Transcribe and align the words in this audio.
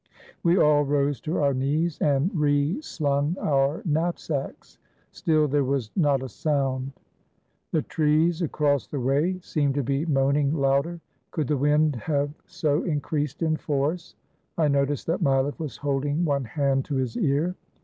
We 0.41 0.57
all 0.57 0.83
rose 0.83 1.21
to 1.21 1.37
our 1.37 1.53
knees 1.53 1.99
and 2.01 2.31
reslung 2.31 3.37
our 3.37 3.83
knapsacks. 3.85 4.79
Still, 5.11 5.47
there 5.47 5.63
was 5.63 5.91
not 5.95 6.23
a 6.23 6.27
sound. 6.27 6.93
The 7.71 7.83
trees 7.83 8.41
across 8.41 8.87
the 8.87 8.99
way 8.99 9.37
seemed 9.43 9.75
to 9.75 9.83
be 9.83 10.07
moaning 10.07 10.55
louder. 10.59 11.01
Could 11.29 11.49
the 11.49 11.55
wind 11.57 11.95
have 11.97 12.31
so 12.47 12.81
increased 12.81 13.43
in 13.43 13.57
force? 13.57 14.15
I 14.57 14.69
noticed 14.69 15.05
that 15.05 15.21
Mileff 15.21 15.59
was 15.59 15.77
holding 15.77 16.25
one 16.25 16.45
hand 16.45 16.83
to 16.85 16.95
his 16.95 17.15
ear. 17.15 17.55